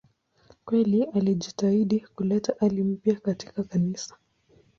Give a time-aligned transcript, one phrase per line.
[0.65, 4.15] Kweli alijitahidi kuleta hali mpya katika Kanisa.